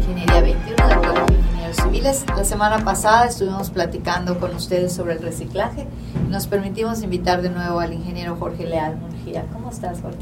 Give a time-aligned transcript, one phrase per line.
[0.00, 2.24] Ingeniería 21 del Colegio de Ingenieros Civiles.
[2.34, 5.86] La semana pasada estuvimos platicando con ustedes sobre el reciclaje.
[6.30, 9.44] Nos permitimos invitar de nuevo al ingeniero Jorge Leal Murgía.
[9.52, 10.16] ¿Cómo estás, Jorge?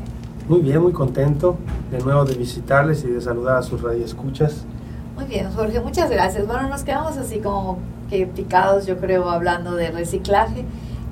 [0.48, 1.58] Muy bien, muy contento
[1.92, 4.64] de nuevo de visitarles y de saludar a sus radioescuchas.
[5.14, 6.44] Muy bien, Jorge, muchas gracias.
[6.44, 7.78] Bueno, nos quedamos así como
[8.10, 10.64] que picados, yo creo, hablando de reciclaje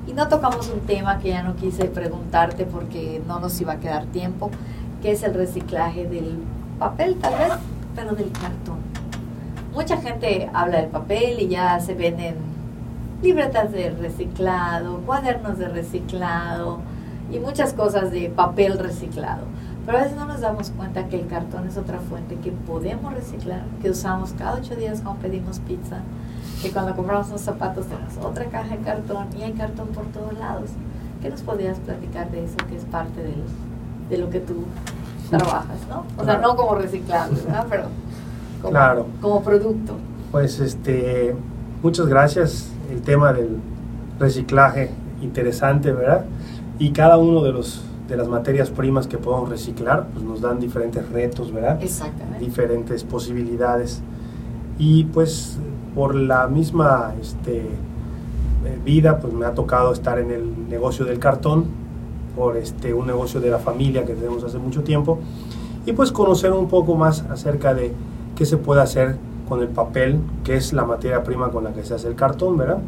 [0.07, 3.79] y no tocamos un tema que ya no quise preguntarte porque no nos iba a
[3.79, 4.51] quedar tiempo,
[5.01, 6.39] que es el reciclaje del
[6.79, 7.53] papel, tal vez,
[7.97, 8.77] pero del cartón.
[9.73, 12.35] Mucha gente habla del papel y ya se venden
[13.23, 16.79] libretas de reciclado, cuadernos de reciclado
[17.31, 19.45] y muchas cosas de papel reciclado.
[19.85, 23.13] Pero a veces no nos damos cuenta que el cartón es otra fuente que podemos
[23.13, 26.01] reciclar, que usamos cada ocho días cuando pedimos pizza,
[26.61, 30.37] que cuando compramos unos zapatos tenemos otra caja de cartón y hay cartón por todos
[30.37, 30.69] lados.
[31.21, 33.43] ¿Qué nos podrías platicar de eso que es parte del,
[34.09, 34.65] de lo que tú
[35.29, 36.05] trabajas, ¿no?
[36.17, 37.65] O sea, no como reciclable, ¿verdad?
[37.69, 37.83] Pero
[38.61, 39.05] como, Claro.
[39.21, 39.93] como producto.
[40.31, 41.35] Pues este,
[41.83, 42.69] muchas gracias.
[42.91, 43.57] El tema del
[44.19, 46.25] reciclaje, interesante, ¿verdad?
[46.79, 50.59] Y cada uno de los de las materias primas que podemos reciclar, pues nos dan
[50.59, 51.77] diferentes retos, ¿verdad?
[51.83, 52.39] Exactamente.
[52.39, 54.01] Diferentes posibilidades.
[54.79, 55.57] Y pues
[55.93, 61.19] por la misma este, eh, vida, pues me ha tocado estar en el negocio del
[61.19, 61.65] cartón,
[62.37, 65.19] por este, un negocio de la familia que tenemos hace mucho tiempo,
[65.85, 67.91] y pues conocer un poco más acerca de
[68.35, 69.17] qué se puede hacer
[69.49, 72.57] con el papel, que es la materia prima con la que se hace el cartón,
[72.57, 72.79] ¿verdad?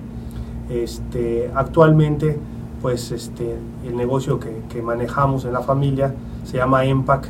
[0.69, 2.37] Este, actualmente,
[2.81, 3.55] pues este,
[3.85, 7.29] el negocio que, que manejamos en la familia se llama EMPAC.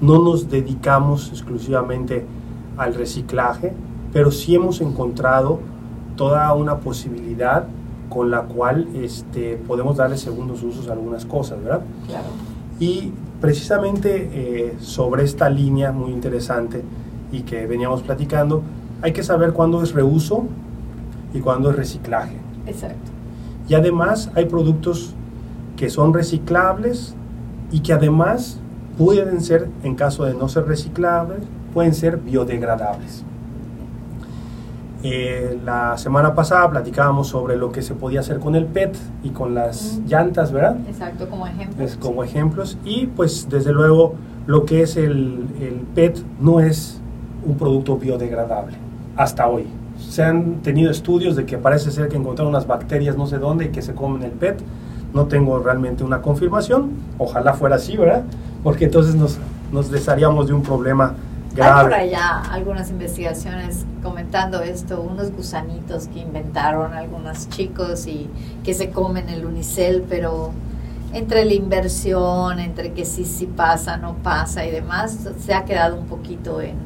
[0.00, 2.24] No nos dedicamos exclusivamente
[2.76, 3.72] al reciclaje,
[4.12, 5.58] pero sí hemos encontrado
[6.16, 7.66] toda una posibilidad
[8.08, 11.82] con la cual este, podemos darle segundos usos a algunas cosas, ¿verdad?
[12.06, 12.26] Claro.
[12.80, 16.82] Y precisamente eh, sobre esta línea muy interesante
[17.30, 18.62] y que veníamos platicando,
[19.02, 20.46] hay que saber cuándo es reuso
[21.34, 22.36] y cuándo es reciclaje.
[22.66, 23.10] Exacto.
[23.68, 25.14] Y además hay productos
[25.76, 27.14] que son reciclables
[27.70, 28.58] y que además
[28.96, 31.40] pueden ser, en caso de no ser reciclables,
[31.72, 33.24] pueden ser biodegradables.
[35.02, 39.30] Eh, la semana pasada platicábamos sobre lo que se podía hacer con el PET y
[39.30, 40.76] con las llantas, ¿verdad?
[40.88, 41.84] Exacto, como ejemplo.
[41.84, 42.78] Es como ejemplos.
[42.84, 44.14] Y pues desde luego
[44.46, 47.00] lo que es el, el PET no es
[47.46, 48.76] un producto biodegradable
[49.16, 49.66] hasta hoy.
[49.98, 53.66] Se han tenido estudios de que parece ser que encontraron unas bacterias no sé dónde
[53.66, 54.60] y que se comen el PET.
[55.14, 56.90] No tengo realmente una confirmación.
[57.18, 58.24] Ojalá fuera así, ¿verdad?
[58.64, 59.38] Porque entonces nos,
[59.72, 61.14] nos desharíamos de un problema
[61.60, 68.28] Hay por allá algunas investigaciones comentando esto, unos gusanitos que inventaron algunos chicos y
[68.64, 70.52] que se comen el unicel, pero
[71.12, 75.96] entre la inversión, entre que sí, sí pasa, no pasa y demás, se ha quedado
[75.96, 76.76] un poquito en,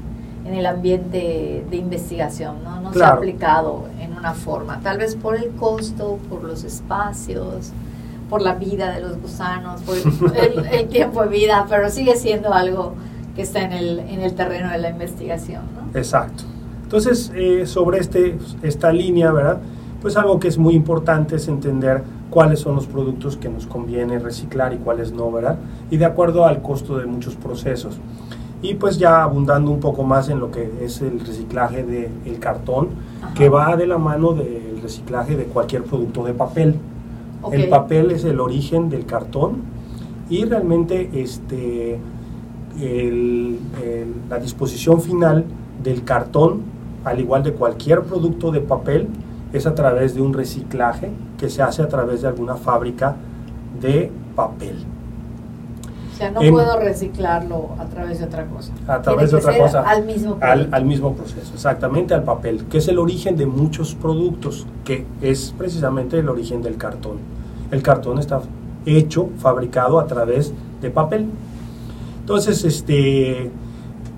[0.46, 2.80] en el ambiente de investigación, ¿no?
[2.80, 7.72] No se ha aplicado en una forma, tal vez por el costo, por los espacios,
[8.30, 12.54] por la vida de los gusanos, por el, el tiempo de vida, pero sigue siendo
[12.54, 12.94] algo
[13.34, 15.98] que está en el, en el terreno de la investigación, ¿no?
[15.98, 16.44] Exacto.
[16.82, 19.58] Entonces, eh, sobre este, esta línea, ¿verdad?
[20.02, 24.18] Pues algo que es muy importante es entender cuáles son los productos que nos conviene
[24.18, 25.58] reciclar y cuáles no, ¿verdad?
[25.90, 27.98] Y de acuerdo al costo de muchos procesos.
[28.62, 32.90] Y pues ya abundando un poco más en lo que es el reciclaje del cartón,
[33.22, 33.34] Ajá.
[33.34, 36.76] que va de la mano del reciclaje de cualquier producto de papel.
[37.50, 39.62] El papel es el origen del cartón
[40.30, 41.98] y realmente este,
[42.80, 45.44] el- el- la disposición final
[45.82, 46.62] del cartón,
[47.04, 49.08] al igual de cualquier producto de papel,
[49.52, 53.16] es a través de un reciclaje que se hace a través de alguna fábrica
[53.80, 54.76] de papel.
[56.12, 58.72] O sea, no en- puedo reciclarlo a través de otra cosa.
[58.86, 59.82] A Tiene través de otra cosa.
[59.82, 60.76] Al mismo Al, producto.
[60.76, 65.52] al mismo proceso, exactamente al papel, que es el origen de muchos productos, que es
[65.58, 67.16] precisamente el origen del cartón.
[67.70, 68.40] El cartón está
[68.86, 71.26] hecho, fabricado a través de papel.
[72.32, 73.50] Entonces, este,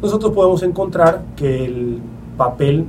[0.01, 1.99] nosotros podemos encontrar que el
[2.37, 2.85] papel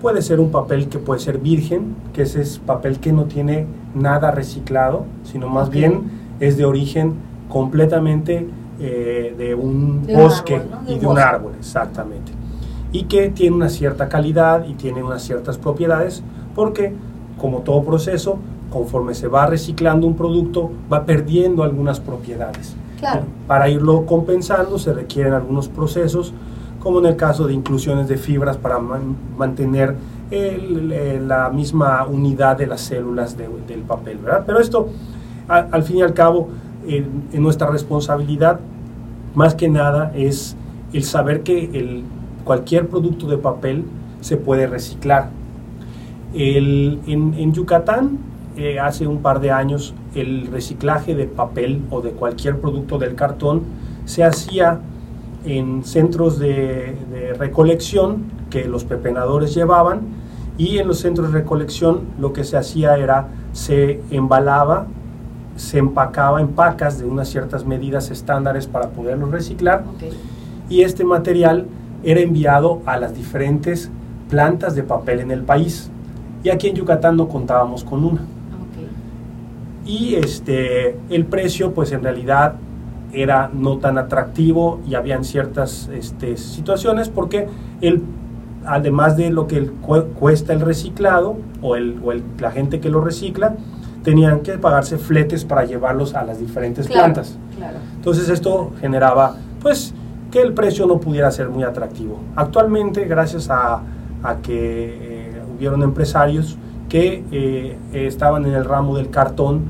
[0.00, 3.66] puede ser un papel que puede ser virgen, que ese es papel que no tiene
[3.94, 6.04] nada reciclado, sino más bien
[6.40, 7.16] es de origen
[7.50, 8.48] completamente
[8.80, 10.82] eh, de un De un bosque árbol, ¿no?
[10.86, 12.32] De y de un árbol, exactamente.
[12.92, 16.22] Y que tiene una cierta calidad y tiene unas ciertas propiedades,
[16.54, 16.94] porque
[17.36, 18.38] como todo proceso,
[18.70, 22.74] conforme se va reciclando un producto, va perdiendo algunas propiedades.
[23.02, 23.24] Claro.
[23.48, 26.32] Para irlo compensando se requieren algunos procesos,
[26.78, 29.96] como en el caso de inclusiones de fibras para man- mantener
[30.30, 34.44] el- el- la misma unidad de las células de- del papel, ¿verdad?
[34.46, 34.88] Pero esto,
[35.48, 36.50] a- al fin y al cabo,
[36.86, 38.60] en, nuestra responsabilidad,
[39.34, 40.56] más que nada, es
[40.92, 42.04] el saber que el
[42.44, 43.84] cualquier producto de papel
[44.20, 45.30] se puede reciclar.
[46.34, 48.18] El, en, en, Yucatán,
[48.56, 53.14] eh, hace un par de años, el reciclaje de papel o de cualquier producto del
[53.14, 53.62] cartón
[54.04, 54.80] se hacía
[55.44, 60.00] en centros de, de recolección que los pepenadores llevaban
[60.58, 64.86] y en los centros de recolección lo que se hacía era se embalaba,
[65.56, 69.84] se empacaba en pacas de unas ciertas medidas estándares para poderlos reciclar
[70.68, 71.66] y este material
[72.02, 73.90] era enviado a las diferentes
[74.28, 75.90] plantas de papel en el país.
[76.42, 78.22] Y aquí en Yucatán no contábamos con una.
[79.84, 82.54] Y este, el precio, pues en realidad
[83.12, 87.46] era no tan atractivo y habían ciertas este, situaciones porque
[87.80, 88.02] el,
[88.64, 89.70] además de lo que
[90.18, 93.54] cuesta el reciclado o, el, o el, la gente que lo recicla,
[94.02, 97.38] tenían que pagarse fletes para llevarlos a las diferentes plantas.
[97.96, 99.94] Entonces esto generaba pues
[100.30, 102.18] que el precio no pudiera ser muy atractivo.
[102.34, 103.82] Actualmente, gracias a,
[104.22, 106.56] a que eh, hubieron empresarios
[106.92, 109.62] que eh, estaban en el ramo del cartón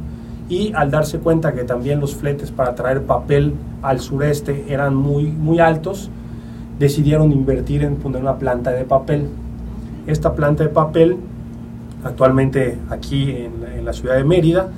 [0.49, 5.27] y al darse cuenta que también los fletes para traer papel al sureste eran muy,
[5.29, 6.11] muy altos,
[6.81, 9.29] decidieron invertir en poner una planta de papel.
[10.09, 11.17] Esta planta de papel,
[12.03, 14.71] actualmente aquí en, en la ciudad de Mérida,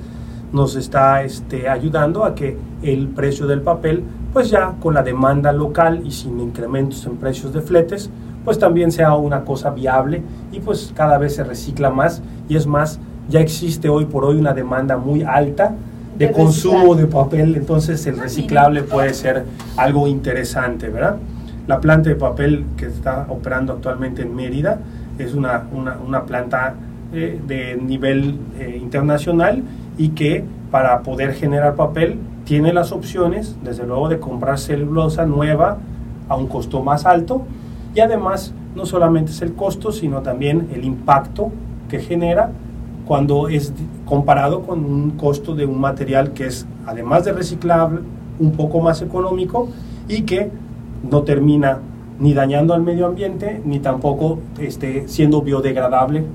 [0.53, 4.03] nos está este, ayudando a que el precio del papel
[4.33, 8.11] pues ya con la demanda local y sin incrementos en precios de fletes,
[8.45, 10.21] pues también sea una cosa viable
[10.51, 14.37] y pues cada vez se recicla más y es más, ya existe hoy por hoy
[14.37, 15.73] una demanda muy alta
[16.17, 19.43] de, consumo de papel, entonces el reciclable puede ser
[19.75, 21.17] algo interesante, ¿verdad?
[21.67, 24.79] La planta de papel que está operando actualmente en Mérida
[25.17, 26.75] es una, una, planta
[27.11, 29.63] eh, de nivel eh, internacional
[29.97, 35.79] y que para poder generar papel tiene las opciones, desde luego, de comprar celulosa nueva
[36.29, 37.45] a un costo más alto
[37.95, 41.51] y además no solamente es el costo, sino también el impacto
[41.89, 42.51] que genera
[43.05, 43.73] cuando es
[44.05, 48.01] comparado con un costo de un material que es, además de reciclable,
[48.39, 49.69] un poco más económico
[50.09, 50.51] y que
[51.09, 51.79] no termina
[52.19, 56.25] ni dañando al medio ambiente, ni tampoco este, siendo biodegradable,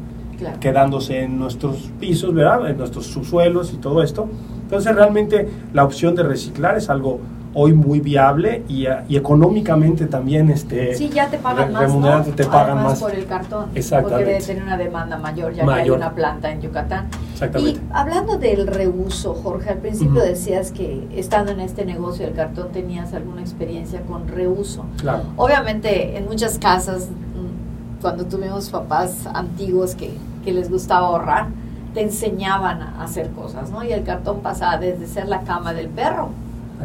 [0.61, 2.71] quedándose en nuestros pisos, ¿verdad?
[2.71, 4.29] en nuestros subsuelos y todo esto.
[4.63, 7.21] Entonces realmente la opción de reciclar es algo
[7.53, 12.23] hoy muy viable y, y económicamente también este sí ya te pagan más ¿no?
[12.23, 15.91] te pagan más por el cartón porque debe tener una demanda mayor ya que hay
[15.91, 17.81] una planta en Yucatán Exactamente.
[17.81, 22.71] y hablando del reuso Jorge al principio decías que estando en este negocio del cartón
[22.73, 25.25] tenías alguna experiencia con reuso claro.
[25.37, 30.13] obviamente en muchas casas mm, cuando tuvimos papás antiguos que,
[30.45, 31.49] que les gustaba ahorrar
[31.95, 33.83] te enseñaban a hacer cosas, ¿no?
[33.83, 36.31] Y el cartón pasaba desde ser la cama del perro,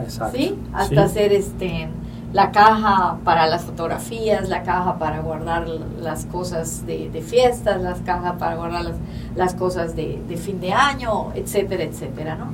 [0.01, 0.37] Exacto.
[0.37, 0.57] ¿sí?
[0.73, 1.89] Hasta ser este
[2.33, 8.35] la caja para las fotografías, la caja para guardar las cosas de, fiestas, las cajas
[8.37, 8.95] para guardar las,
[9.35, 12.47] las cosas de, de, fin de año, etcétera, etcétera, ¿no?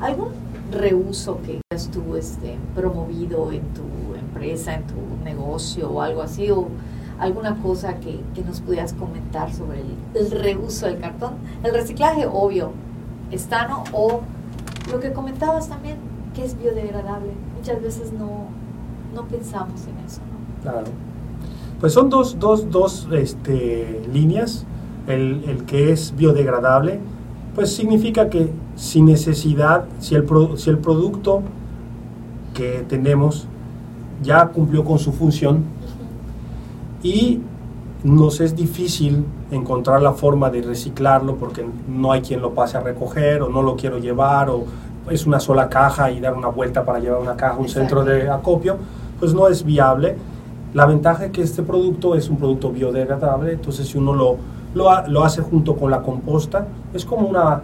[0.00, 0.28] ¿Algún
[0.72, 6.50] reuso que has tú este, promovido en tu empresa, en tu negocio o algo así?
[6.50, 6.68] O,
[7.18, 9.82] alguna cosa que, que nos pudieras comentar sobre
[10.14, 11.34] el, reuso del cartón.
[11.62, 12.72] El reciclaje, obvio,
[13.30, 13.84] está, ¿no?
[13.92, 14.22] O
[14.90, 15.96] lo que comentabas también,
[16.36, 17.32] que es biodegradable.
[17.56, 18.46] Muchas veces no,
[19.14, 20.62] no pensamos en eso, ¿no?
[20.62, 20.86] Claro.
[21.80, 24.66] Pues son dos, dos, dos este, líneas.
[25.08, 26.98] El, el, que es biodegradable,
[27.54, 30.26] pues significa que sin necesidad, si el,
[30.56, 31.42] si el producto
[32.54, 33.46] que tenemos
[34.20, 35.64] ya cumplió con su función,
[37.02, 37.40] y
[38.02, 42.80] nos es difícil encontrar la forma de reciclarlo porque no hay quien lo pase a
[42.80, 44.64] recoger o no lo quiero llevar o
[45.10, 48.04] es una sola caja y dar una vuelta para llevar una caja a un centro
[48.04, 48.76] de acopio,
[49.18, 50.16] pues no es viable.
[50.74, 54.36] La ventaja es que este producto es un producto biodegradable, entonces si uno lo,
[54.74, 57.62] lo, hace junto con la composta, es como una,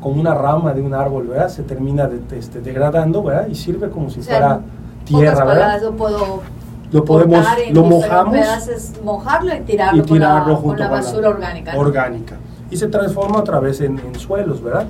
[0.00, 1.48] como una rama de un árbol, ¿verdad?
[1.48, 3.46] Se termina de, este, degradando, ¿verdad?
[3.48, 4.60] Y sirve como si fuera
[5.04, 5.80] tierra, ¿verdad?
[5.96, 6.40] puedo
[6.92, 8.36] lo podemos, lo mojamos.
[9.02, 10.04] mojarlo y tirarlo,
[10.60, 11.76] con, la, basura orgánica.
[11.76, 12.36] Orgánica.
[12.70, 14.86] Y se transforma otra vez en, suelos, ¿verdad?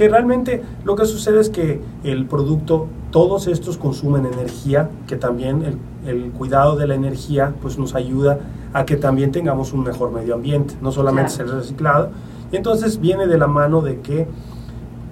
[0.00, 5.62] Que realmente lo que sucede es que el producto, todos estos consumen energía, que también
[5.62, 8.38] el, el cuidado de la energía pues nos ayuda
[8.72, 12.12] a que también tengamos un mejor medio ambiente, no solamente ser reciclado.
[12.50, 14.26] Y entonces viene de la mano de que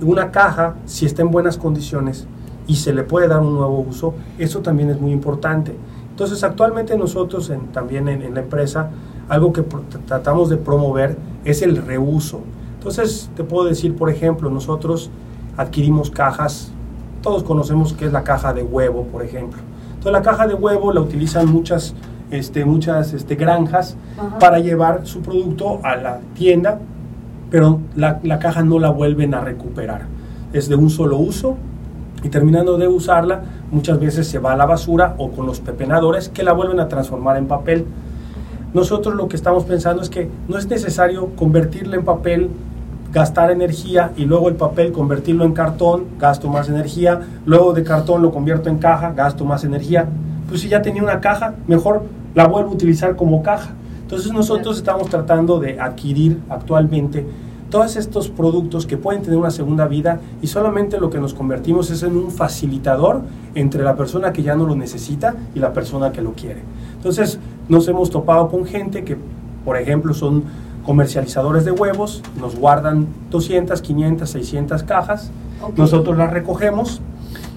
[0.01, 2.27] una caja, si está en buenas condiciones
[2.67, 5.77] y se le puede dar un nuevo uso, eso también es muy importante.
[6.13, 8.89] Entonces, actualmente nosotros también en, la empresa,
[9.29, 9.63] algo que
[10.07, 12.41] tratamos de promover es el reuso.
[12.79, 15.11] Entonces, te puedo decir, por ejemplo, nosotros
[15.57, 16.73] adquirimos cajas,
[17.23, 19.61] todos conocemos que es la caja de huevo, por ejemplo.
[19.89, 21.95] Entonces, la caja de huevo la utilizan muchas
[22.31, 23.97] este, muchas este, granjas
[24.39, 26.79] para llevar su producto a la tienda,
[27.51, 30.03] pero la, la caja no la vuelven a recuperar.
[30.53, 31.57] Es de un solo uso
[32.23, 36.29] y terminando de usarla, muchas veces se va a la basura o con los pepenadores
[36.29, 37.87] que la vuelven a transformar en papel.
[38.75, 42.51] Nosotros lo que estamos pensando es que no es necesario convertirla en papel,
[43.13, 48.23] gastar energía y luego el papel convertirlo en cartón, gasto más energía, luego de cartón
[48.23, 50.07] lo convierto en caja, gasto más energía.
[50.49, 52.03] Pues si ya tenía una caja, mejor
[52.35, 53.71] la vuelvo a utilizar como caja.
[54.03, 57.27] Entonces nosotros estamos tratando de adquirir actualmente
[57.71, 61.91] todos estos productos que pueden tener una segunda vida y solamente lo que nos convertimos
[61.91, 63.23] es en un facilitador
[63.55, 66.63] entre la persona que ya no lo necesita y la persona que lo quiere.
[66.97, 67.39] Entonces
[67.69, 69.19] nos hemos topado con gente que,
[69.65, 70.45] por ejemplo, son
[70.89, 75.31] comercializadores de huevos, nos guardan 200, 500, 600 cajas,
[75.77, 77.03] nosotros las recogemos,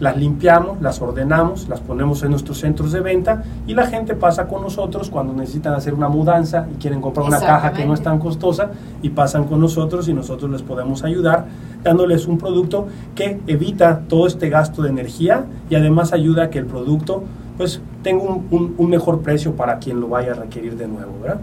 [0.02, 4.48] las limpiamos, las ordenamos, las ponemos en nuestros centros de venta y la gente pasa
[4.48, 8.04] con nosotros cuando necesitan hacer una mudanza y quieren comprar una caja que no es
[8.04, 8.72] tan costosa
[9.02, 11.46] y pasan con nosotros y nosotros les podemos ayudar
[11.84, 16.60] dándoles un producto que evita todo este gasto de energía y además ayuda a que
[16.60, 17.24] el producto
[17.56, 21.40] pues tenga un, un mejor precio para quien lo vaya a requerir de nuevo, ¿verdad?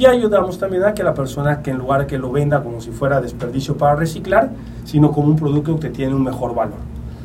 [0.00, 2.80] Y ayudamos también a que la persona que en lugar de que lo venda como
[2.80, 4.48] si fuera desperdicio para reciclar,
[4.86, 6.78] sino como un producto que tiene un mejor valor.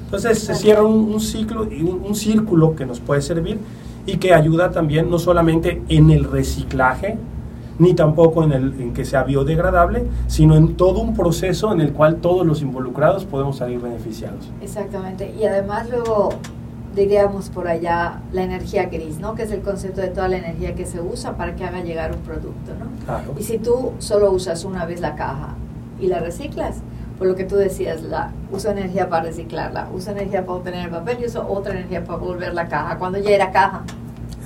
[0.03, 3.59] Entonces se cierra un, ciclo, un, un círculo que nos puede servir
[4.05, 7.17] y que ayuda también no solamente en el reciclaje,
[7.79, 11.93] ni tampoco en, el, en que sea biodegradable, sino en todo un proceso en el
[11.93, 14.51] cual todos los involucrados podemos salir beneficiados.
[14.61, 15.33] Exactamente.
[15.39, 16.27] Y además luego
[16.95, 19.35] diríamos por allá la energía gris, ¿no?
[19.35, 22.13] Que es el concepto de toda la energía que se usa para que haga llegar
[22.13, 22.85] un producto, ¿no?
[23.05, 23.33] Claro.
[23.37, 25.55] Y si tú solo usas una vez la caja
[25.99, 26.77] y la reciclas,
[27.17, 30.91] por lo que tú decías, la uso energía para reciclarla, uso energía para obtener el
[30.91, 33.83] papel y uso otra energía para volver la caja, cuando ya era caja.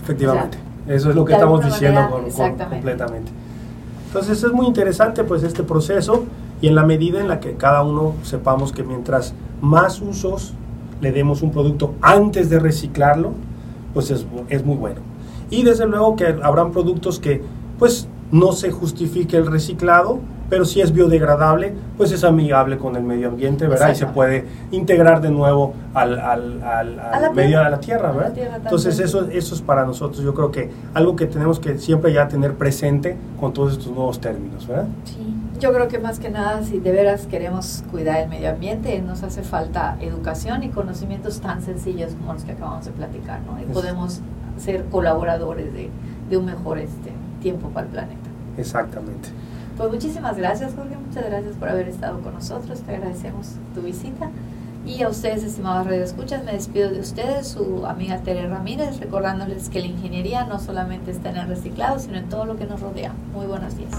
[0.01, 3.31] Efectivamente, eso es lo que estamos diciendo completamente.
[4.07, 6.25] Entonces es muy interesante pues este proceso
[6.61, 10.53] y en la medida en la que cada uno sepamos que mientras más usos
[11.01, 13.31] le demos un producto antes de reciclarlo,
[13.93, 15.01] pues es, es muy bueno.
[15.49, 17.41] Y desde luego que habrán productos que
[17.77, 23.03] pues no se justifique el reciclado, pero si es biodegradable, pues es amigable con el
[23.03, 23.91] medio ambiente, ¿verdad?
[23.91, 28.33] Y se puede integrar de nuevo al, al, al, medio, a la tierra, ¿verdad?
[28.63, 32.27] Entonces eso, eso es para nosotros, yo creo que algo que tenemos que siempre ya
[32.27, 34.87] tener presente con todos estos nuevos términos, ¿verdad?
[35.05, 35.17] Sí,
[35.59, 39.23] yo creo que más que nada, si de veras queremos cuidar el medio ambiente, nos
[39.23, 43.61] hace falta educación y conocimientos tan sencillos como los que acabamos de platicar, ¿no?
[43.61, 44.21] Y podemos
[44.57, 45.89] ser colaboradores de,
[46.29, 47.11] de un mejor este,
[47.41, 48.29] tiempo para el planeta.
[48.57, 49.29] Exactamente.
[49.77, 50.95] Pues muchísimas gracias, Jorge.
[50.97, 52.81] Muchas gracias por haber estado con nosotros.
[52.81, 54.29] Te agradecemos tu visita.
[54.85, 59.81] Y a ustedes, estimados radioescuchas, me despido de ustedes, su amiga Tere Ramírez, recordándoles que
[59.81, 63.13] la ingeniería no solamente está en el reciclado, sino en todo lo que nos rodea.
[63.33, 63.91] Muy buenos días.